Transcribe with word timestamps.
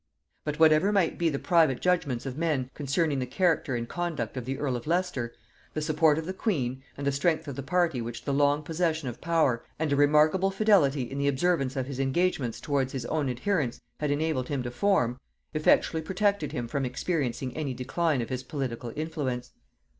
But 0.43 0.57
whatever 0.57 0.91
might 0.91 1.19
be 1.19 1.29
the 1.29 1.37
private 1.37 1.79
judgements 1.79 2.25
of 2.25 2.35
men 2.35 2.71
concerning 2.73 3.19
the 3.19 3.27
character 3.27 3.75
and 3.75 3.87
conduct 3.87 4.35
of 4.35 4.45
the 4.45 4.57
earl 4.57 4.75
of 4.75 4.87
Leicester; 4.87 5.31
the 5.75 5.81
support 5.83 6.17
of 6.17 6.25
the 6.25 6.33
queen, 6.33 6.81
and 6.97 7.05
the 7.05 7.11
strength 7.11 7.47
of 7.47 7.55
the 7.55 7.61
party 7.61 8.01
which 8.01 8.25
the 8.25 8.33
long 8.33 8.63
possession 8.63 9.07
of 9.09 9.21
power, 9.21 9.63
and 9.77 9.93
a 9.93 9.95
remarkable 9.95 10.49
fidelity 10.49 11.03
in 11.03 11.19
the 11.19 11.27
observance 11.27 11.75
of 11.75 11.85
his 11.85 11.99
engagements 11.99 12.59
towards 12.59 12.93
his 12.93 13.05
own 13.05 13.29
adherents, 13.29 13.79
had 13.99 14.09
enabled 14.09 14.47
him 14.49 14.63
to 14.63 14.71
form, 14.71 15.19
effectually 15.53 16.01
protected 16.01 16.51
him 16.51 16.67
from 16.67 16.83
experiencing 16.83 17.55
any 17.55 17.75
decline 17.75 18.23
of 18.23 18.29
his 18.29 18.41
political 18.41 18.91
influence. 18.95 19.51